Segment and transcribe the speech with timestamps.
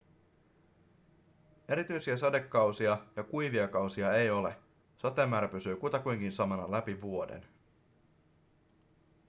[1.69, 4.55] erityisiä sadekausia ja kuivia kausia ei ole
[4.97, 7.45] sateen määrä pysyy kutakuinkin samana läpi vuoden